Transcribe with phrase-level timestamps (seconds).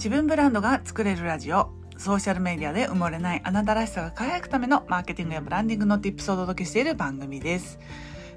[0.00, 1.68] 自分ブランドが作れるラジオ。
[1.98, 7.78] ソーシャルメディアで埋もれないあなたらしさが輝くためのマーケティングやブランディングの tips をお届けしている番組です。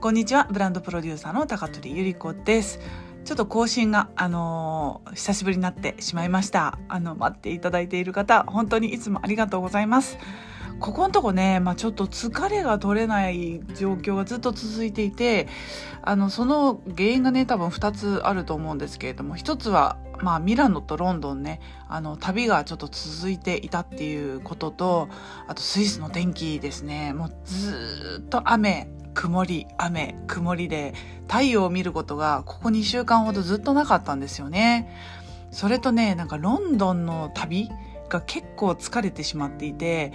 [0.00, 0.46] こんにちは。
[0.48, 2.78] ブランドプロデューサーの高取ゆり子です。
[3.24, 6.78] ちょっと更新が、あのー、久しぶりになってしまいました。
[6.86, 10.16] あの待っていただいている方本当にいつもありがとうございます。
[10.80, 15.48] ここのとこね、まあ、ちょっと疲れが取れない状況がずっと続いていて
[16.02, 25.08] あのその原因がね多分2つあると思うんですけれども1つはまあ、ミラノとロンドンねあの旅がちょっと続いていたっていうことと
[25.46, 30.94] あとスイスの天気ですねもうずっと雨曇り雨曇りで
[31.28, 34.88] 太陽を見ることがここ2週間ほどずっとなかったんですよね。
[35.50, 37.68] それとねなんかロンドンの旅
[38.08, 40.12] が結構疲れてしまっていて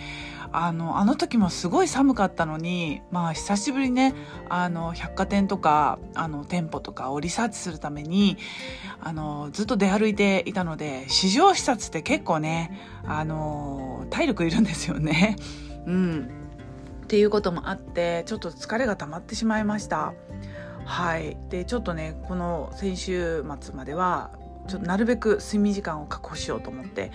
[0.52, 4.14] あのあの時もすごい寒かったのにまあ久しぶりにね
[4.50, 8.38] あの百貨店とかあの店舗とかをリサーチするために
[9.02, 15.35] あのずっと出歩いていたので市場視察って結構ねあの体力いるんですよね。
[15.88, 16.30] うん
[17.04, 20.13] っていうこともあってちょっと疲れが溜まってしまいました。
[20.85, 24.32] はいでちょっとねこの先週末までは
[24.68, 27.12] ちょっとなるべく睡眠時間を確保しようと思って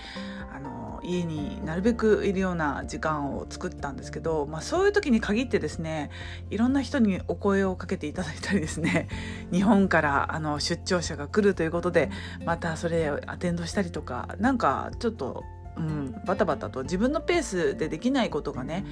[0.54, 6.10] あの家になるべくいるような時間を作ったんですけど、まあ、そういう時に限ってですね
[6.50, 9.08] いろんな人にお声をかけていただいたりですね
[9.52, 12.10] 日本からあの出張者が来るということで
[12.44, 15.44] またそれアテンドしたりとかなんかちょっと
[15.76, 18.84] うん、バタバタと自分のペースでできないことがね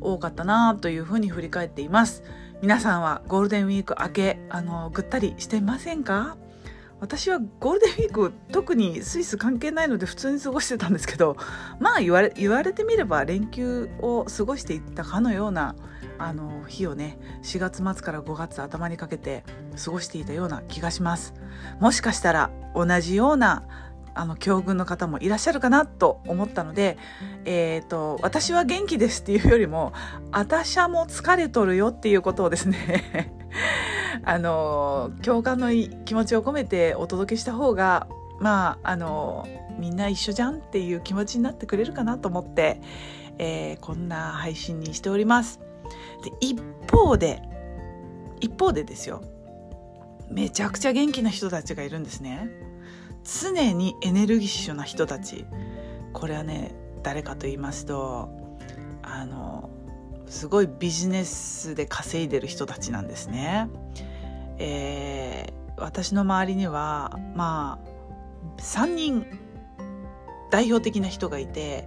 [0.00, 2.22] 多かったなというふうに振り返っています。
[2.60, 6.36] 皆さんはゴールデンウィーク明けあのぐったりしてませんか？
[7.00, 11.36] 私はゴールデンウィーク特にスイス関係ないので普通に過ごしてたんですけど
[11.78, 15.76] まあ言われ言われてみれば連休を過ごしていったかのような
[16.18, 19.44] あの日をね4月末から5月頭にかけて
[19.82, 21.34] 過ごしていたような気がします。
[21.80, 23.64] もしかしたら同じような
[24.14, 26.98] あの境遇の方もいらっしゃるかなと思ったので、
[27.44, 29.92] えーと、私は元気ですっていうよりも
[30.32, 33.32] 私はも疲れとるよっていうことをですね
[34.24, 35.70] あの共感の
[36.04, 38.08] 気持ちを込めてお届けした方が
[38.40, 39.48] まああの
[39.78, 42.80] みんな一緒じゃんっていう気持ちになってくれるかなと思って、
[43.38, 45.60] えー、こんな配信にしております。
[46.22, 47.42] で一方で
[48.40, 49.22] 一方でですよ
[50.30, 52.50] めちゃくちゃ元気な人たちがいるんですね。
[53.24, 55.44] 常にエネルギッシュな人たち
[56.12, 58.30] これはね誰かと言いますと
[59.02, 59.70] あの
[60.26, 63.68] すごいビジネスで稼いでる人たちなんですね。
[64.58, 69.26] えー、私の周りにはまあ3人
[70.50, 71.86] 代表的な人がいて、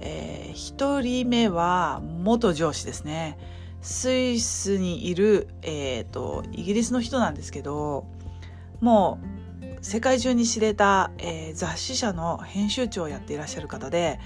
[0.00, 3.38] えー、1人目は元上司ですね。
[3.82, 8.06] スイスにいる、えーと、イギリスの人なんですけど
[8.80, 14.18] もう世界中に知れた、えー、雑誌社の編集長をやっていらっしゃる方で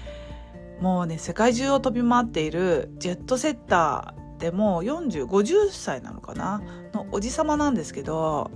[0.79, 6.61] もうね世界中を飛び回っているジェットセッターでも4050歳なのかな？
[6.93, 8.49] のおじさまなんですけど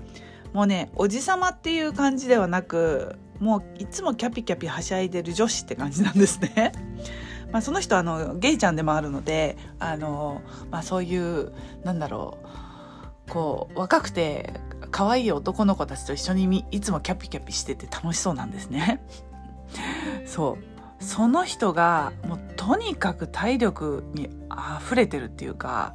[0.52, 6.72] もうねおじさまっていう感じではなくもういつもキャピキャピはしゃいでる女子って感じなんですね。
[7.52, 10.42] まあ、その人あのゲイちゃんでもあるのであの、
[10.72, 11.54] まあ、そういう
[11.84, 12.40] なんだろ
[13.28, 14.60] うこう若くて
[14.92, 19.06] 可愛い男の子たちと一緒にいつもキャピキャピしてて楽しそうなんですね。
[20.26, 24.28] そうその人がもうとにかく体力に
[24.80, 25.94] 溢れてるっていうか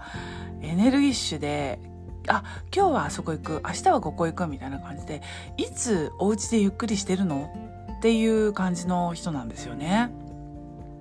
[0.62, 1.80] エネルギッシュで
[2.28, 5.20] あ今日はあそこ行く明日はここ行くみたいな感じで
[5.56, 7.52] いつお家でゆっくりしてるの
[7.98, 10.12] っていう感じの人なんですよね。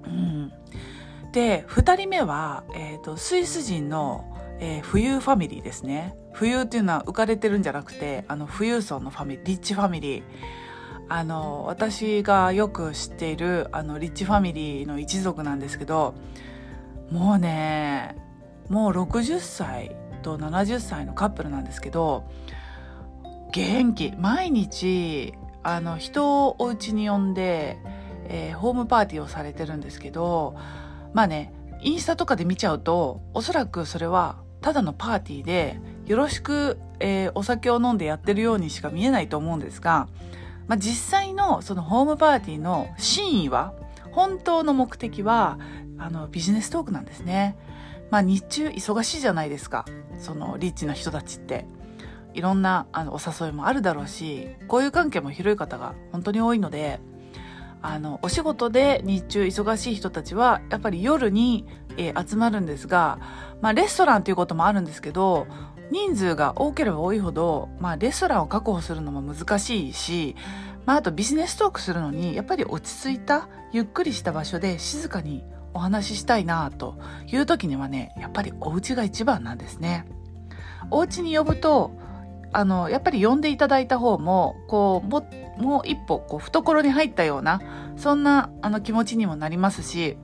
[0.06, 0.52] うん、
[1.34, 4.25] で2人目は、えーと、スイス人の、
[4.59, 6.16] えー、富裕ファミリーですね。
[6.34, 10.24] 富裕っていうのは浮かれてるんじゃなくてあの富裕層のファミリーリッチファミリー。
[11.09, 16.14] あの私がよく知っているあのリッチファミリーの一族なんですけど
[17.12, 18.16] もうね
[18.70, 22.30] もう60歳と70歳のカップルなんですけど
[23.52, 24.14] 元気。
[24.18, 27.80] 毎日あの人をお家に呼んで、
[28.25, 30.56] えー、ホームパーティーをされてるんですけど
[31.13, 31.51] まあね
[31.81, 40.07] インスタとかで見ちゃうとおそらくそれはただのパーティーでよろしく、えー、お酒を飲んでやってるようにしか見えないと思うんですが
[40.69, 43.74] まあ、実際のそのホームパーティーの真意は
[44.12, 45.60] 本当の目的は
[45.98, 47.57] あのビジネストークなんですね。
[48.12, 49.86] まあ日中忙しいじゃないですか。
[50.19, 51.66] そのリッチな人たちって。
[52.36, 57.00] いろんなあのお誘いもあるだろうし、交友関係も広い方が本当に多いので、
[57.81, 61.65] あの、お仕事で日中忙しい人たちは、やっぱり夜に、
[61.98, 63.19] えー、集まるんですが、
[63.62, 65.48] まあレストランということもあるんですけど、
[65.91, 70.36] 人数が多ければ多いほど、まあ、レストランを確保するのも難しいし、
[70.86, 75.44] まあ、あとビジネストークするのにやっぱり落ち着いたゆっくりした場所で静かに
[75.74, 76.97] お話ししたいなと
[77.27, 80.06] いう時にはねやっぱりお家が一番なんですね。
[80.91, 81.91] お家に呼ぶと
[82.51, 85.24] あのやっぱり呼んでいただいた方もこうも
[85.57, 87.62] もう一歩こう懐に入ったような
[87.97, 90.18] そんなあの気持ちにもなりますし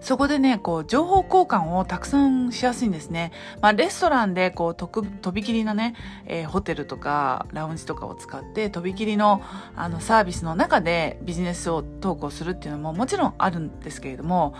[0.00, 3.32] そこでね、こう、情報交換をたくさんしやすいんですね。
[3.60, 5.94] まあ、レストランで、こう、とく、とびきりのね、
[6.26, 9.42] えー、ホテルとか、ラウンジとかを使って、とびきりの、
[9.74, 14.54] あの、サービスの中でビジネスを投稿するっていうのももちろんあるんですけれども、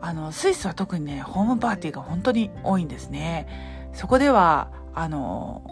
[0.00, 3.46] あの、スイスは特にね、ホームパーティーが本当に多いんですね。
[3.92, 5.62] そこでは、あの、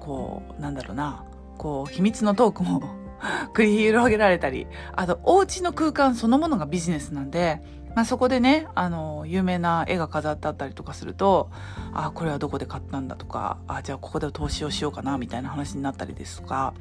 [0.00, 1.24] こう、なんだろうな、
[1.58, 2.82] こう、秘密のトークも
[3.54, 7.62] 繰り広げられたり、あと、お家の空間そのものがビジネスなんで、
[7.94, 11.50] まあ、そこでね、あの、有名な絵が飾ってあったりとかすると、
[11.92, 16.74] あ、これはどこで買ったんだとか、あ、じゃあここで投資をしようかな、みたいな話になったりですとか、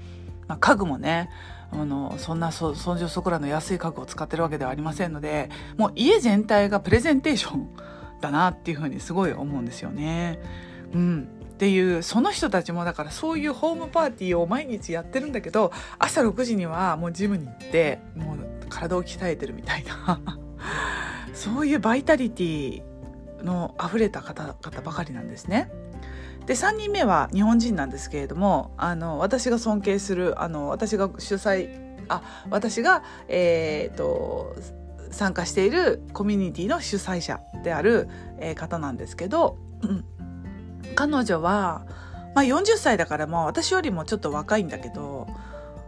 [0.47, 1.29] まあ、家具もね、
[1.71, 7.69] あの、そんなそ、そんじょそこらの安い家具を使ってるわけではありませんので、もう家全体がプレゼンテーション
[8.21, 10.39] だなっていうふうにすごい思うんですよね。
[10.93, 11.27] うん。
[11.53, 18.37] っていうその人たちもだからそういうホームパーティーを毎日やってるんだけど朝6時にはもうジムに行ってもう
[18.67, 20.19] 体を鍛えてるみたいな
[21.33, 22.83] そういうバイタリティ
[23.43, 25.71] の溢れた方々ばかりなんですね。
[26.45, 34.55] で3人目は日本人なんですけれどもあの私が尊敬するあの私が主催あ私が、えーと、
[35.11, 38.09] 参加しているコミュニティの主催者である、
[38.39, 40.05] えー、方なんですけど、うん、
[40.95, 41.85] 彼女は、
[42.35, 45.27] まあ、40歳だからもう私よりもちょっと若いんだけど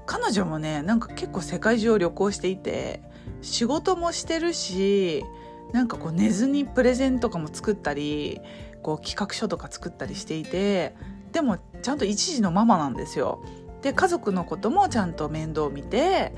[0.06, 3.02] 彼女もねなんか結構世界中を旅行していて
[3.42, 5.24] 仕事もしてるし
[5.72, 8.40] なんかこう寝ずにプレゼンとかも作ったり
[8.82, 10.96] こう企画書とか作ったりしていて
[11.32, 13.44] でもちゃんと一時のママなんですよ。
[13.82, 16.34] で家族のこともちゃんと面倒を見て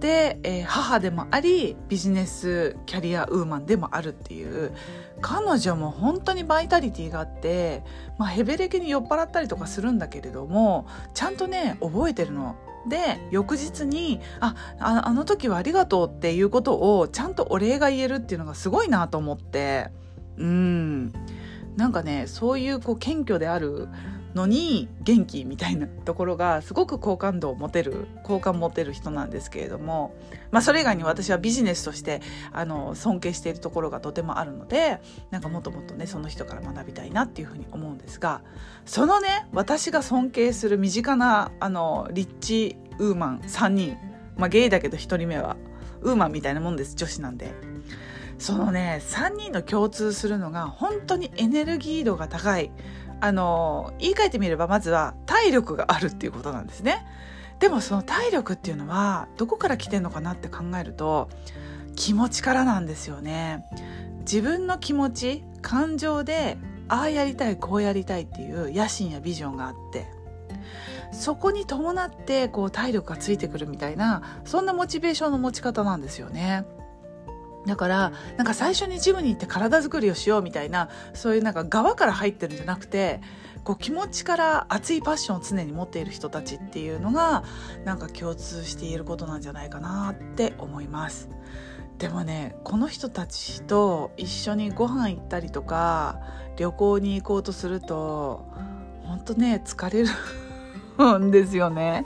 [0.00, 4.72] で、えー、母でもありビジネスキャリアウーマンでもあるっていう
[5.20, 7.82] 彼女も本当にバイタリティがあって、
[8.16, 12.56] まあ、ヘベレケに酔っ払ったりとかするんだけれどもちゃんとね覚えてるの。
[12.86, 19.90] で翌日にあああの時はありがとうっていうことをちゃんとお礼が言えるっていうのがすごいなと思って。
[20.36, 21.12] うん。
[21.76, 23.88] なんかねそういうこう謙虚である
[24.38, 30.14] のに元気みたいなところがすごく好感度を持てる好感持てる人なんですけれども、
[30.52, 35.00] まあ、それ以外に私はビジネスとしてあの尊敬しているところがとてもあるので
[35.30, 38.42] なんかもっともっとねその人から学びたいなっていうふうに思うんですが
[38.86, 43.98] そのね私が尊敬する身近なあのリッチウーマン3人、
[44.36, 45.56] まあ、ゲイだけど1人目は
[46.00, 47.52] ウーマンみたいなもんです女子なんで。
[48.38, 52.70] そのね3人の共通するのが本当にエネルギー度が高い
[53.20, 57.06] あの言い換えてみればまずは体力があるっていうことなんですね。
[57.58, 61.28] でもその体力っていうのはどこから来てんのかなって考えると
[61.96, 63.64] 気持ちからなんですよね。
[64.20, 70.06] 自分の気持ち感情でああやりたいこうやりたいっていう野心やビジョンがあって
[71.12, 76.64] そこに伴ってこう体力がついてくるみたいなそんなモチベーションの持ち方なんですよね。
[77.68, 83.20] だからなんか最初にジムに行って体作りをしようみたいなそういうなんか側から入ってるんじゃなくて
[83.62, 87.44] こう気持ちから熱いパッションを常に持っている人たちっていうのが
[87.84, 91.28] なんか共通して言えることなんじゃないかなって思います。
[91.98, 96.20] でもねこの人たちと一緒にご飯行ったりとか
[96.56, 98.46] 旅行に行こうとすると
[99.04, 102.04] 本当ね疲れるんですよね。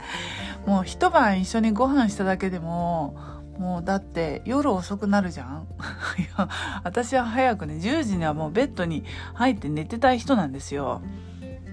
[0.65, 3.15] もう一晩一緒にご飯しただけでも
[3.57, 5.67] もうだって夜遅くなるじゃん。
[6.19, 6.49] いや
[6.83, 11.01] 私は早くね10時にはもうベッドに入って寝てたい人なんですよ。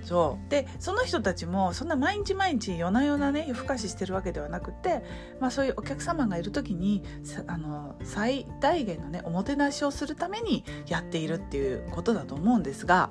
[0.03, 0.51] そう。
[0.51, 5.03] でその人たちもそんな毎日毎日夜な夜なね夜更かししてるわけではなくて、
[5.41, 7.03] まあ、そういうお客様がいる時に
[7.47, 13.11] あの最大限のねおもてなしをするためにやっているっていうことだと思うんですが、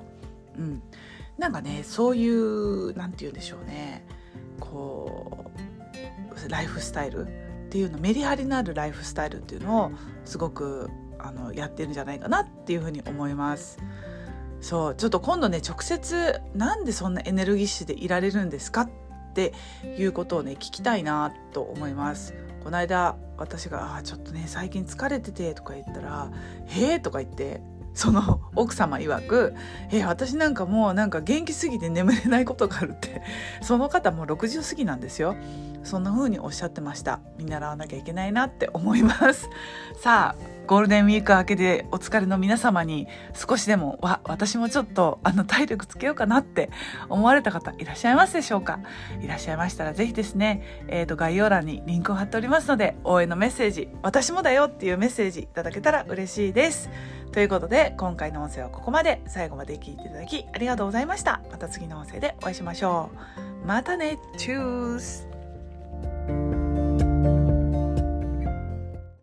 [0.58, 0.82] うん、
[1.38, 4.06] なんかねそういう何て言うんでしょうね。
[4.58, 5.50] こ
[6.46, 7.26] うライフスタイル
[7.70, 9.92] っていうのメリハリのあるライフスタイルっていうのを
[10.24, 13.78] すごくあのやってるんじゃないかなっていうふうに思います。
[14.60, 18.90] そうちょっと今度ね直接なんでそんなエネルギッシュでいられるんですかっ
[19.34, 22.34] ていうことをね聞きたいなと思います。
[22.64, 26.28] この間私が「あちょっとね最近疲れてて」とか言ったら
[26.66, 27.62] 「へえ」とか言って
[28.00, 29.52] その奥様曰く
[29.92, 33.20] 「え私なんかもうなんか元気すぎて眠れないことがある」って。
[33.60, 35.36] その方も60過ぎなんですよ。
[35.84, 37.20] そんな風におっしゃってました。
[37.36, 39.50] 見習わなきゃいけないなって思います。
[40.00, 46.70] さあゴールデンウィーク明けでお疲れの皆様に少しでもわ私もちょっとあの体力つけようかなって
[47.08, 48.78] 思われた方いらっしゃいますでしょうか？
[49.20, 56.88] いらっしゃいましたらぜひですね、えー、と概要欄にリンクを貼っておりますので応援のメッセージ私もだよっていうメッセージいただけたら嬉しいです。
[57.32, 59.22] ということで今回の音声はここまで。
[59.26, 61.40] 最後まで聞いていただきありがとうございました。
[61.50, 63.10] また次の音声でお会いしましょ
[63.64, 63.66] う。
[63.66, 64.20] またね。
[64.36, 65.26] チュース。